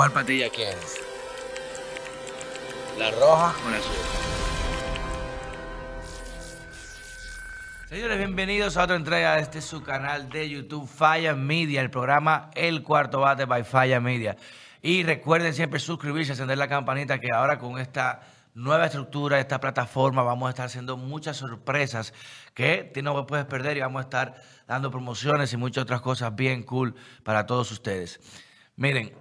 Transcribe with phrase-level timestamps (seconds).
[0.00, 0.98] ¿Cuál patilla quieres?
[2.98, 3.94] ¿La roja o la azul?
[7.86, 12.50] Señores, bienvenidos a otra entrega de este su canal de YouTube Falla Media, el programa
[12.54, 14.38] El Cuarto Bate by Falla Media.
[14.80, 18.22] Y recuerden siempre suscribirse, encender la campanita que ahora con esta
[18.54, 22.14] nueva estructura, esta plataforma, vamos a estar haciendo muchas sorpresas
[22.54, 24.34] que no puedes perder y vamos a estar
[24.66, 28.18] dando promociones y muchas otras cosas bien cool para todos ustedes.
[28.76, 29.12] Miren,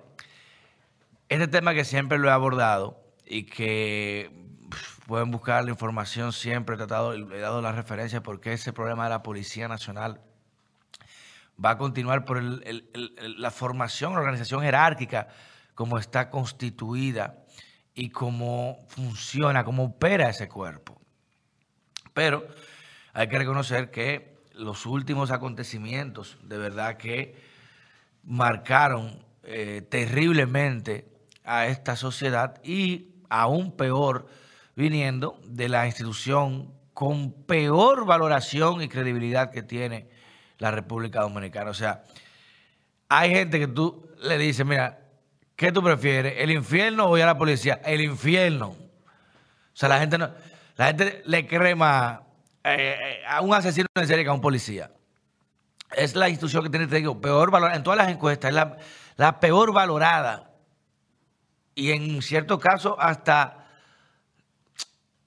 [1.29, 4.31] este tema que siempre lo he abordado y que
[5.05, 9.11] pueden buscar la información siempre, he tratado, he dado la referencia porque ese problema de
[9.11, 10.21] la Policía Nacional
[11.63, 15.27] va a continuar por la formación, la organización jerárquica,
[15.75, 17.45] como está constituida
[17.93, 20.99] y cómo funciona, cómo opera ese cuerpo.
[22.13, 22.47] Pero
[23.13, 27.35] hay que reconocer que los últimos acontecimientos de verdad que
[28.23, 31.18] marcaron eh, terriblemente
[31.49, 34.27] a esta sociedad y aún peor
[34.75, 40.07] viniendo de la institución con peor valoración y credibilidad que tiene
[40.59, 41.71] la República Dominicana.
[41.71, 42.03] O sea,
[43.09, 44.99] hay gente que tú le dices, mira,
[45.55, 46.35] ¿qué tú prefieres?
[46.37, 47.81] ¿El infierno o ir a la policía?
[47.83, 48.67] El infierno.
[48.69, 48.77] O
[49.73, 50.29] sea, la gente no,
[50.75, 52.19] la gente le cree más
[52.63, 54.91] eh, a un asesino en serie que a un policía.
[55.95, 57.75] Es la institución que tiene, te digo, peor valorada.
[57.75, 58.55] En todas las encuestas, es
[59.15, 60.48] la peor valorada
[61.79, 63.65] y en cierto caso hasta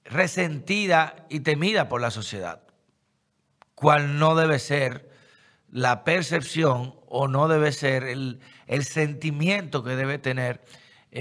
[0.05, 2.61] resentida y temida por la sociedad,
[3.73, 5.09] cual no debe ser
[5.71, 8.39] la percepción o no debe ser el,
[8.83, 10.61] sentimiento que debe tener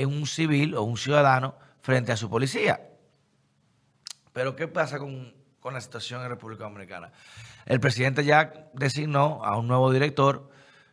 [0.07, 2.81] un civil o un ciudadano frente a su policía.
[4.35, 7.11] Pero ¿qué pasa con, con la situación en República Dominicana?
[7.65, 10.51] El presidente ya designó a un nuevo director,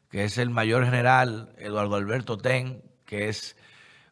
[0.10, 3.58] que es el mayor general Eduardo Alberto Ten, que es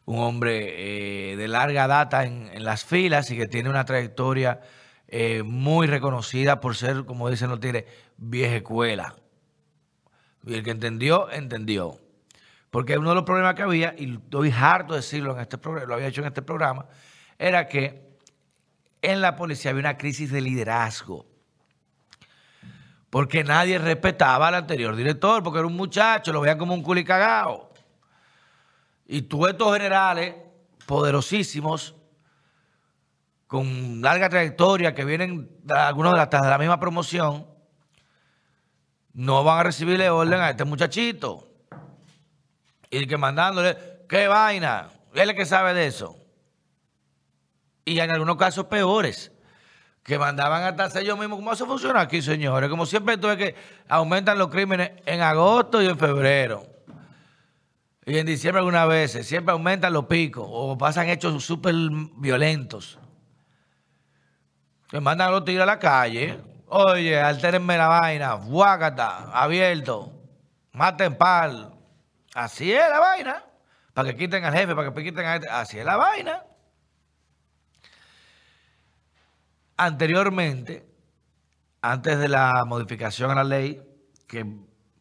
[0.08, 4.60] un hombre eh, de larga data en, las filas y que tiene una trayectoria
[5.06, 7.84] eh, muy reconocida por ser, como dicen los tigres,
[8.16, 9.16] vieja escuela.
[10.46, 12.00] Y el que entendió, entendió.
[12.70, 15.86] Porque uno de los problemas que había, y estoy harto de decirlo en este programa,
[15.86, 16.86] lo había hecho en este programa,
[17.38, 18.16] era que
[19.02, 21.26] en la policía había una crisis de liderazgo.
[23.10, 27.67] Porque nadie respetaba al anterior director, porque era un muchacho, lo veían como un culicagao.
[29.08, 30.36] Y tú estos generales
[30.86, 31.96] poderosísimos,
[33.46, 37.46] con larga trayectoria, que vienen de algunos de, de la misma promoción,
[39.14, 41.48] no van a recibirle orden a este muchachito.
[42.90, 43.76] Y que mandándole,
[44.08, 46.16] qué vaina, él es que sabe de eso.
[47.86, 49.32] Y en algunos casos peores,
[50.08, 51.38] que mandaban hasta hacer ellos mismos.
[51.38, 52.70] ¿Cómo eso funciona aquí, señores?
[52.70, 53.54] Como siempre, tú ves que
[53.88, 56.77] aumentan los crímenes en agosto y en febrero.
[58.08, 61.74] Y en diciembre algunas veces siempre aumentan los picos o pasan hechos súper
[62.16, 62.98] violentos.
[64.88, 66.42] Que mandan a los tigres a la calle.
[66.68, 68.32] Oye, altérenme la vaina.
[68.32, 70.10] Guácata, abierto.
[70.72, 71.74] Maten pal.
[72.34, 73.44] Así es la vaina.
[73.92, 75.48] Para que quiten al jefe, para que quiten a este.
[75.50, 76.46] Así es la vaina.
[79.76, 80.88] Anteriormente,
[81.82, 83.82] antes de la modificación a la ley,
[84.26, 84.46] que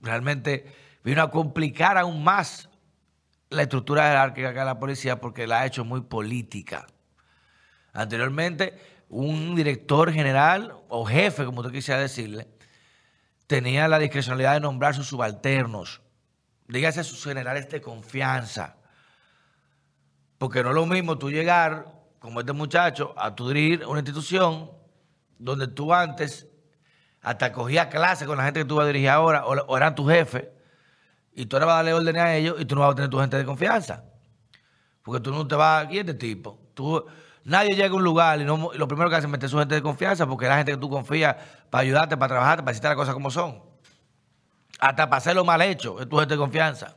[0.01, 0.75] realmente
[1.05, 2.69] vino a complicar aún más
[3.49, 6.87] la estructura jerárquica de la policía porque la ha hecho muy política.
[7.93, 8.77] Anteriormente,
[9.09, 12.47] un director general o jefe, como tú quisieras decirle,
[13.47, 16.01] tenía la discrecionalidad de nombrar sus subalternos.
[16.67, 18.75] Dígase a sus generales de confianza.
[20.37, 21.85] Porque no es lo mismo tú llegar,
[22.19, 24.69] como este muchacho, a tu dirigir una institución
[25.39, 26.47] donde tú antes
[27.21, 29.95] hasta cogías clase con la gente que tú vas a dirigir ahora, o, o eran
[29.95, 30.51] tu jefe,
[31.37, 33.11] y tú ahora vas a darle órdenes a ellos y tú no vas a tener
[33.11, 34.03] tu gente de confianza.
[35.03, 36.59] Porque tú no te vas aquí este tipo.
[36.73, 37.05] Tú,
[37.43, 39.83] nadie llega a un lugar y, lo primero que hace es meter su gente de
[39.83, 41.35] confianza porque es la gente que tú confías
[41.69, 43.61] para ayudarte, para trabajarte, para decirte las cosas como son.
[44.79, 46.95] Hasta para hacerlo mal hecho, es tu gente de confianza.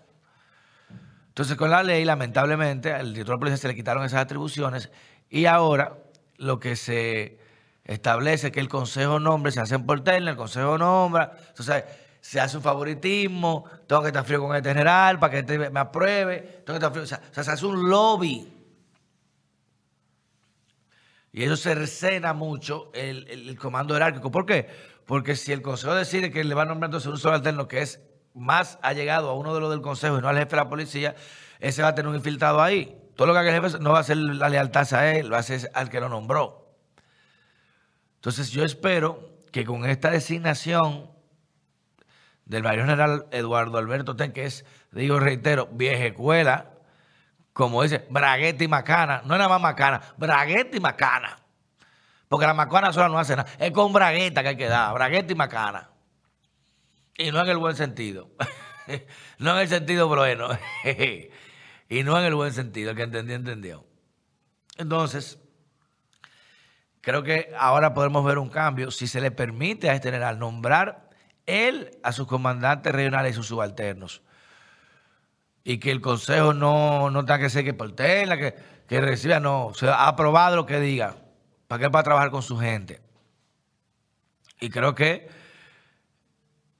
[1.28, 4.90] Entonces, con la ley, lamentablemente, al director de policía se le quitaron esas atribuciones
[5.28, 5.98] y ahora
[6.38, 7.38] lo que se
[7.84, 11.32] establece es que el consejo nombre, se hacen por terna, el consejo nombra.
[11.50, 11.84] Entonces,
[12.20, 15.80] se hace un favoritismo, tengo que estar frío con este general para que este me
[15.80, 18.60] apruebe, tengo que estar frío, o sea, se hace un lobby.
[21.32, 24.30] Y eso se recena mucho el, comando jerárquico.
[24.30, 24.68] ¿Por qué?
[25.06, 28.00] Porque si el consejo decide que le va a un solo alterno que es
[28.34, 31.14] más allegado a uno de los del consejo y no al jefe de la policía,
[31.60, 32.96] ese va a tener un infiltrado ahí.
[33.16, 35.36] Todo lo que haga el jefe no va a ser la lealtad a él, lo
[35.36, 36.74] hace al que lo nombró.
[38.16, 41.09] Entonces yo espero que con esta designación
[42.50, 46.72] del mayor general Eduardo Alberto Ten, que es, digo, reitero, vieja escuela,
[47.52, 49.22] como dice, bragueta y macana.
[49.24, 51.38] No nada más macana, bragueta y macana.
[52.28, 53.48] Porque la macana sola no hace nada.
[53.56, 55.90] Es con bragueta que hay que dar, bragueta y macana.
[57.16, 58.32] Y no en el buen sentido.
[59.38, 60.48] no en el sentido bueno.
[61.88, 62.90] y no en el buen sentido.
[62.90, 63.86] El que entendió, entendió.
[64.76, 65.38] Entonces,
[67.00, 71.09] creo que ahora podemos ver un cambio si se le permite a este general nombrar
[71.50, 74.22] él a sus comandantes regionales y sus subalternos.
[75.64, 78.54] Y que el consejo no, no tenga que ser que por tela, que,
[78.88, 79.72] que reciba, no.
[79.74, 81.16] Se ha aprobado lo que diga.
[81.68, 81.88] ¿Para qué?
[81.88, 83.00] va a trabajar con su gente.
[84.60, 85.28] Y creo que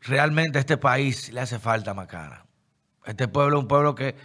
[0.03, 2.47] realmente a este país le hace falta Macana.
[3.07, 4.17] Este pueblo es un pueblo que,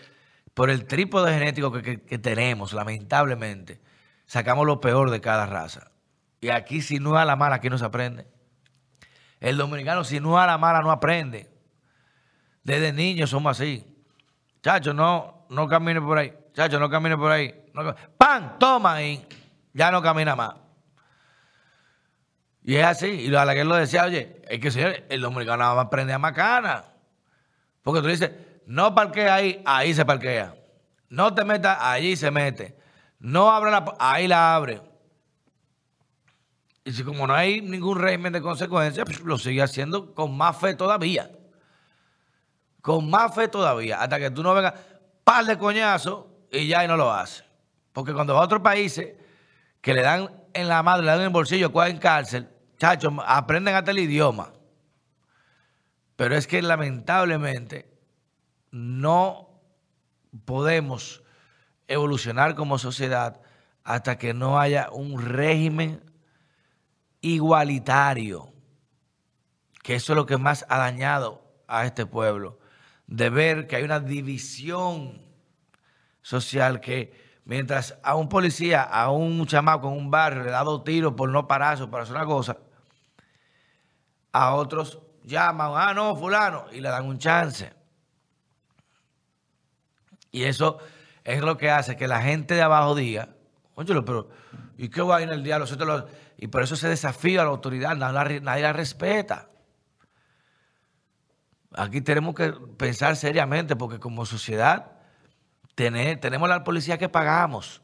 [0.54, 3.80] por el trípode genético que, tenemos, lamentablemente,
[4.26, 5.92] sacamos lo peor de cada raza.
[6.42, 8.28] Y aquí, si no es a la mala, aquí no se aprende.
[9.40, 11.50] El dominicano, si no a la mala, no aprende.
[12.64, 13.86] Desde niños somos así.
[14.62, 16.34] Chacho, no, no camine por ahí.
[16.54, 17.54] Chacho, no camine por ahí.
[18.18, 18.58] ¡Pan!
[18.58, 19.28] Toma y
[19.74, 20.56] ya no camina más.
[22.64, 23.08] Y es así.
[23.08, 25.88] Y a la que él lo decía, oye, es que señor, el dominicano nada más
[25.90, 26.86] prende a macana.
[27.84, 28.32] Porque tú dices,
[28.66, 30.56] no parquea ahí, ahí se parquea.
[31.10, 32.76] No te metas, allí se mete.
[33.20, 34.82] No abre la ahí la abre.
[36.86, 40.56] Y si como no hay ningún régimen de consecuencias, pues lo sigue haciendo con más
[40.56, 41.32] fe todavía.
[42.80, 44.00] Con más fe todavía.
[44.00, 44.76] Hasta que tú no vengas,
[45.24, 47.44] par de coñazos y ya y no lo hace.
[47.92, 49.16] Porque cuando va a otros países
[49.82, 53.74] que le dan en la madre, le dan en el bolsillo, en cárcel, Chachos, aprenden
[53.74, 54.54] hasta el idioma.
[56.16, 57.90] Pero es que lamentablemente
[58.70, 59.50] no
[60.46, 61.24] podemos
[61.88, 63.42] evolucionar como sociedad
[63.84, 66.04] hasta que no haya un régimen
[67.26, 68.54] igualitario,
[69.82, 72.60] que eso es lo que más ha dañado a este pueblo,
[73.08, 75.22] de ver que hay una división
[76.22, 80.84] social que mientras a un policía, a un chamaco en un barrio le da dos
[80.84, 82.58] tiros por no pararse para hacer una cosa,
[84.32, 87.74] a otros llaman, ah, no, fulano, y le dan un chance.
[90.30, 90.78] Y eso
[91.24, 93.35] es lo que hace que la gente de abajo diga,
[93.76, 94.30] oye, pero
[94.78, 95.72] ¿y qué va en el diálogo?
[96.38, 99.50] Y por eso se desafía a la autoridad, nadie, la respeta.
[101.74, 104.92] Aquí tenemos que pensar seriamente, porque como sociedad
[105.76, 107.82] tenemos la policía que pagamos.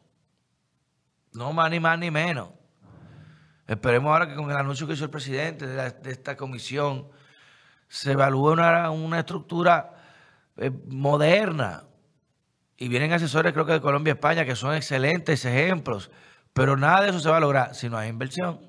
[1.34, 2.50] No más ni más ni menos.
[3.68, 7.10] Esperemos ahora que con el anuncio que hizo el presidente de, esta comisión
[7.88, 9.94] se evalúe una, estructura
[10.58, 11.84] eh, moderna.
[12.82, 16.10] Y vienen asesores, creo que de Colombia y España, que son excelentes ejemplos.
[16.52, 18.60] Pero nada de eso se va a lograr si no hay inversión.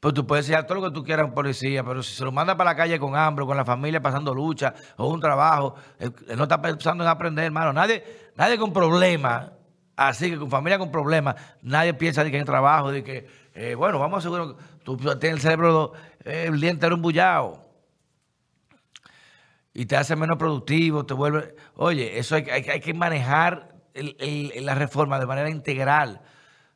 [0.00, 2.32] Pues tú puedes decir todo lo que tú quieras un policía, pero si se lo
[2.32, 6.14] manda para la calle con hambre, con la familia pasando lucha o un trabajo, él,
[6.34, 7.74] no está pensando en aprender, hermano.
[7.74, 8.02] Nadie,
[8.36, 9.50] nadie con problemas,
[9.96, 13.74] así que con familia con problemas, nadie piensa de que hay trabajo, de que eh,
[13.74, 15.92] bueno, vamos a asegurar tú tienes el cerebro
[16.24, 17.63] eh, el día entero embullado
[19.74, 21.56] y te hace menos productivo, te vuelve...
[21.74, 26.22] Oye, eso hay, que manejar la reforma de manera integral,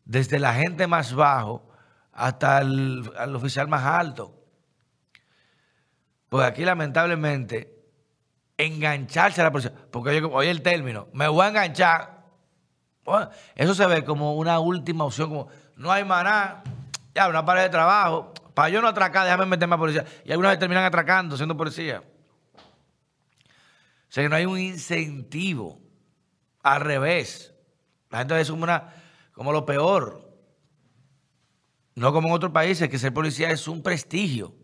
[0.05, 1.71] desde la gente más bajo
[2.13, 4.35] hasta el, oficial más alto.
[6.29, 7.73] Pues aquí lamentablemente
[8.57, 12.25] engancharse a la policía, porque oye, el término, me voy a enganchar.
[13.55, 16.65] eso se ve como una última opción, como no hay maná,
[17.15, 18.35] ya, una pared de trabajo.
[18.55, 20.05] Para yo no atracar, déjame meterme a policía.
[20.25, 22.03] Y algunas veces terminan atracando, siendo policía.
[24.09, 25.81] O sea que no hay un incentivo.
[26.63, 27.55] Al revés.
[28.11, 28.93] La gente como, una,
[29.33, 30.29] como lo peor.
[31.95, 34.55] No como en otros países, que ser policía es un prestigio.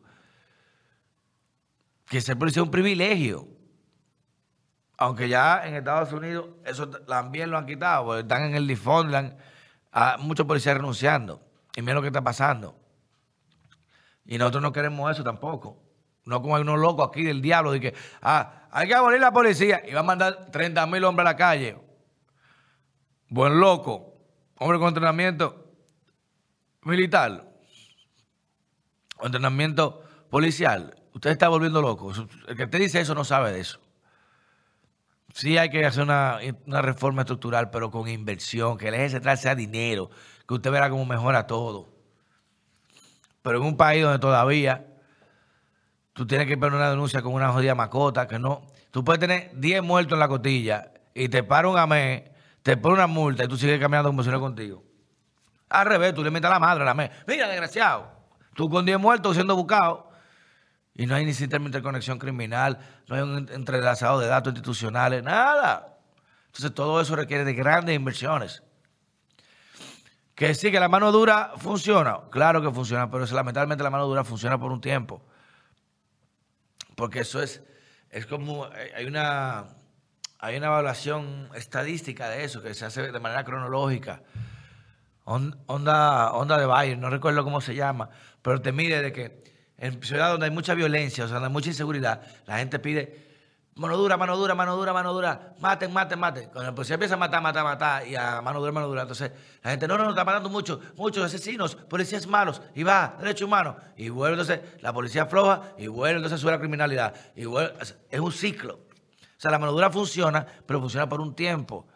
[2.06, 3.48] Que ser policía es un privilegio.
[4.96, 8.78] Aunque ya en Estados Unidos eso también lo han quitado, porque están en el
[9.90, 11.42] a muchos policías renunciando.
[11.76, 12.78] Y mira lo que está pasando.
[14.24, 15.82] Y nosotros no queremos eso tampoco.
[16.24, 19.32] No como hay unos locos aquí del diablo de que, ah, hay que abolir la
[19.32, 21.78] policía y va a mandar 30 mil hombres a la calle.
[23.28, 24.16] Buen loco.
[24.58, 25.70] Hombre con entrenamiento
[26.82, 27.48] militar.
[29.22, 30.92] Entrenamiento policial.
[31.12, 32.12] Usted está volviendo loco.
[32.48, 33.78] El que te dice eso no sabe de eso.
[35.32, 39.54] Sí hay que hacer una, reforma estructural, pero con inversión, que el eje central sea
[39.54, 40.10] dinero,
[40.48, 41.92] que usted verá cómo mejora todo.
[43.42, 44.93] Pero en un país donde todavía
[46.14, 48.62] tú tienes que poner una denuncia con una jodida macota, que no.
[48.90, 52.94] Tú puedes tener 10 muertos en la cotilla y te para un amé, te pone
[52.94, 54.82] una multa y tú sigues caminando como contigo.
[55.68, 57.10] Al revés, tú le metes a la madre a la amé.
[57.26, 58.10] Mira, desgraciado,
[58.54, 60.10] tú con 10 muertos siendo buscado
[60.94, 62.78] y no hay ni sistema de interconexión criminal,
[63.08, 65.98] no hay un entrelazado de datos institucionales, nada.
[66.46, 68.62] Entonces todo eso requiere de grandes inversiones.
[70.36, 72.20] Que sí, que la mano dura funciona.
[72.30, 75.20] Claro que funciona, pero lamentablemente la mano dura funciona por un tiempo.
[76.94, 77.62] Porque eso es,
[78.10, 79.66] es como, eh, hay una,
[80.38, 84.22] hay una evaluación estadística de eso que se hace de manera cronológica.
[85.24, 88.10] Onda, onda de Bayer, no recuerdo cómo se llama,
[88.42, 89.42] pero te mide de que
[89.78, 93.23] en ciudades donde hay mucha violencia, o sea, donde hay mucha inseguridad, la gente pide
[93.76, 96.44] mano dura, mano dura, mano dura, mano dura, maten, maten, maten.
[96.50, 99.32] Cuando la policía empieza a matar, matar, matar, y a mano dura, mano dura, entonces
[99.62, 103.46] la gente, no, no, no, está matando mucho, muchos asesinos, policías malos, y va, derecho
[103.46, 107.74] humano, y vuelve entonces la policía floja, y vuelve entonces sube la criminalidad, y vuelve,
[108.10, 108.74] es un ciclo.
[108.74, 111.86] O sea, la mano dura funciona, pero funciona por un tiempo.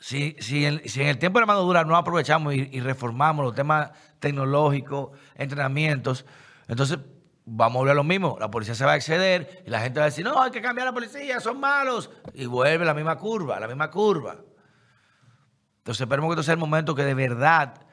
[0.00, 3.42] Si, si, en, si en el tiempo de la mano dura no aprovechamos y reformamos
[3.42, 6.26] los temas tecnológicos, entrenamientos,
[6.68, 6.98] entonces
[7.44, 8.36] vamos a volver a lo mismo.
[8.40, 10.62] La policía se va a exceder y la gente va a decir, no, hay que
[10.62, 12.10] cambiar la policía, son malos.
[12.32, 14.38] Y vuelve la misma curva, la misma curva.
[15.78, 17.86] Entonces esperemos que esto sea el momento que de verdad,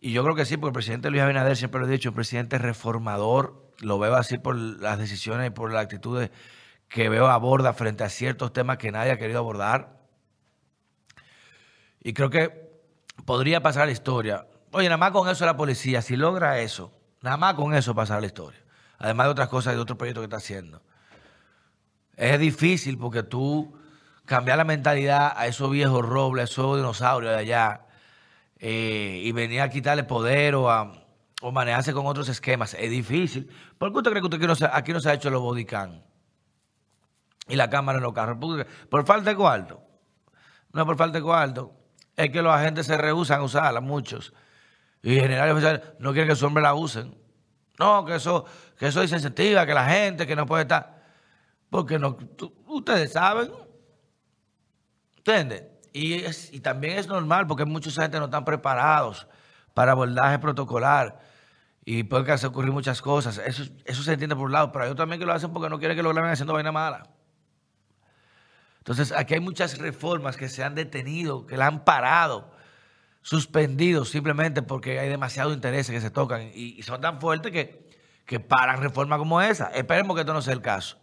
[0.00, 2.14] y yo creo que sí, porque el presidente Luis Abinader siempre lo ha dicho, un
[2.14, 6.30] presidente reformador, lo veo así por las decisiones y por las actitudes
[6.88, 9.96] que veo aborda frente a ciertos temas que nadie ha querido abordar.
[12.02, 12.70] Y creo que
[13.24, 14.46] podría pasar la historia.
[14.72, 16.92] Oye, nada más con eso la policía, si logra eso,
[17.22, 18.65] nada más con eso pasar la historia
[18.98, 20.82] además de otras cosas y de otros proyectos que está haciendo.
[22.16, 23.76] Es difícil porque tú
[24.24, 27.86] cambiar la mentalidad a esos viejos robles, a esos dinosaurios de allá,
[28.58, 31.06] eh, y venir a quitarle poder o, a,
[31.42, 33.50] o manejarse con otros esquemas, es difícil.
[33.78, 36.00] ¿Por qué usted cree que usted aquí no se, ha hecho los bodycam
[37.48, 38.38] y la cámara en los carros?
[38.90, 39.82] ¿Por falta de cuarto?
[40.72, 41.72] No por falta de cuarto.
[42.16, 44.32] Es que los agentes se rehusan a usarla, muchos.
[45.02, 47.14] Y generales no quieren que su hombre la usen.
[47.78, 48.44] No, que eso,
[48.78, 51.02] que eso incentiva, que la gente, que no puede estar.
[51.70, 52.16] Porque no,
[52.66, 53.52] ustedes saben.
[55.18, 55.64] ¿Entiendes?
[55.92, 56.24] Y,
[56.56, 59.26] y también es normal porque mucha gente no están preparados
[59.74, 61.20] para abordaje protocolar
[61.84, 63.38] y puede ocurrir muchas cosas.
[63.38, 65.78] Eso, eso se entiende por un lado, pero hay también que lo hacen porque no
[65.78, 67.08] quieren que lo graben haciendo vaina mala.
[68.78, 72.55] Entonces, aquí hay muchas reformas que se han detenido, que la han parado
[73.26, 77.90] suspendidos simplemente porque hay demasiado interés que se tocan y, son tan fuertes que,
[78.24, 79.66] que paran reformas como esa.
[79.74, 80.96] Esperemos que esto no sea el caso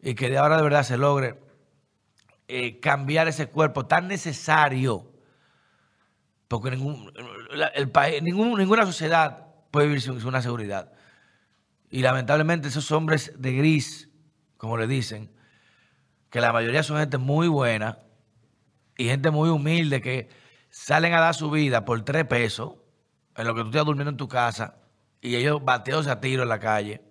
[0.00, 1.38] y que de ahora de verdad se logre
[2.48, 5.12] eh, cambiar ese cuerpo tan necesario
[6.48, 7.12] porque ningún,
[8.22, 10.90] ningún, ninguna sociedad puede vivir sin una seguridad.
[11.90, 14.08] Y lamentablemente esos hombres de gris,
[14.56, 15.30] como le dicen,
[16.30, 17.98] que la mayoría son gente muy buena
[18.96, 22.74] y gente muy humilde que salen a dar su vida por tres pesos,
[23.36, 24.76] en lo que tú estás durmiendo en tu casa,
[25.20, 27.02] y ellos bateos a tiro en la calle.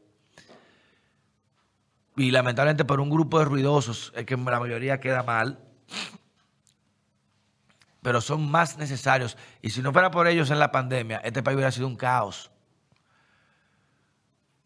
[2.18, 5.60] Y lamentablemente por un grupo de ruidosos es que la mayoría queda mal.
[8.02, 9.38] Pero son más necesarios.
[9.62, 12.52] Y si no fuera por ellos en la pandemia, este país hubiera sido un caos.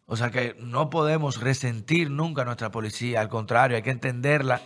[0.05, 3.21] O sea que no podemos resentir nunca a nuestra policía.
[3.21, 4.61] Al contrario, hay que entenderla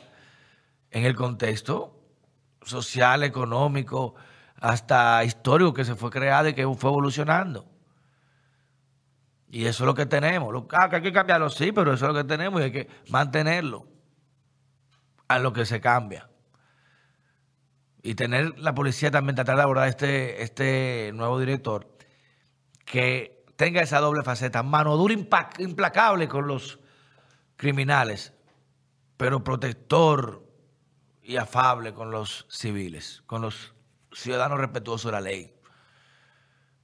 [0.92, 2.03] en el contexto
[2.66, 4.16] social, económico,
[4.60, 7.66] hasta histórico que se fue creado y que fue evolucionando.
[9.50, 10.64] Y eso es lo que tenemos.
[10.72, 12.90] Ah, que hay que cambiarlo, sí, pero eso es lo que tenemos y hay que
[13.10, 13.86] mantenerlo
[15.28, 16.30] a lo que se cambia.
[18.02, 21.88] Y tener la policía también tratar de abordar este, este nuevo director
[22.86, 26.80] que tenga esa doble faceta, mano dura implacable con los
[27.56, 28.34] criminales,
[29.18, 30.43] pero protector
[31.24, 33.74] y afable con los civiles, con los
[34.12, 35.54] ciudadanos respetuosos de la ley.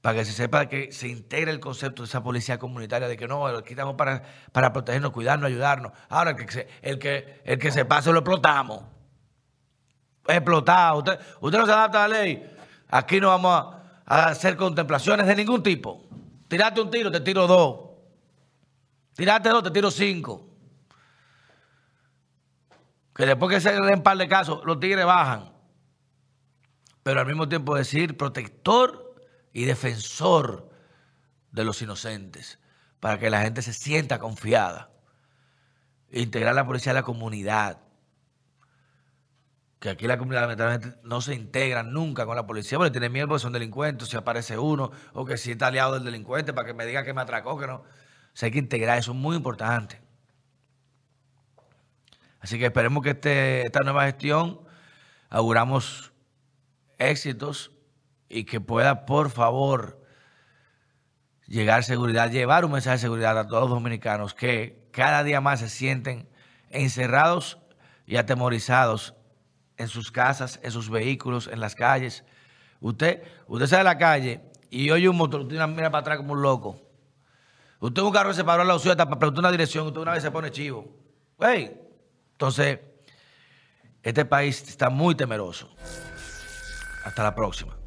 [0.01, 3.27] Para que se sepa que se integre el concepto de esa policía comunitaria, de que
[3.27, 5.91] no, lo quitamos para, para protegernos, cuidarnos, ayudarnos.
[6.07, 8.83] Ahora, que el, que, el que se pase lo explotamos.
[10.25, 10.99] Explotado.
[10.99, 12.49] Usted, usted no se adapta a la ley.
[12.87, 16.07] Aquí no vamos a, hacer contemplaciones de ningún tipo.
[16.47, 17.89] Tirate un tiro, te tiro dos.
[19.15, 20.48] Tirate dos, te tiro cinco
[23.19, 25.51] que después que se den un par de casos, los tigres bajan.
[27.03, 29.13] Pero al mismo tiempo decir protector
[29.51, 30.69] y defensor
[31.51, 32.59] de los inocentes,
[33.01, 34.89] para que la gente se sienta confiada.
[36.13, 37.81] Integrar la policía a la comunidad.
[39.79, 43.27] Que aquí la comunidad lamentablemente no se integra nunca con la policía porque tiene miedo
[43.27, 46.73] porque son delincuentes, si aparece uno, o que si está aliado del delincuente para que
[46.73, 47.75] me diga que me atracó, que no.
[47.75, 47.85] O
[48.31, 50.08] sea, hay que integrar, eso es muy importante.
[52.39, 54.61] Así que esperemos que este, esta nueva gestión
[55.29, 56.13] auguramos
[56.97, 57.71] éxitos
[58.29, 59.99] y que pueda, por favor,
[61.47, 65.59] llegar seguridad, llevar un mensaje de seguridad a todos los dominicanos que cada día más
[65.59, 66.29] se sienten
[66.69, 67.57] encerrados
[68.05, 69.15] y atemorizados
[69.77, 72.23] en sus casas, en sus vehículos, en las calles.
[72.79, 76.33] Usted, usted sale a la calle y oye un motor, usted mira para atrás como
[76.33, 76.81] un loco.
[77.79, 80.21] Usted un carro se paró a la suya para preguntar una dirección, usted una vez
[80.21, 80.85] se pone chivo.
[81.39, 81.88] Hey.
[82.39, 82.79] Entonces,
[84.01, 85.69] este país está muy temeroso.
[87.03, 87.78] Hasta la próxima.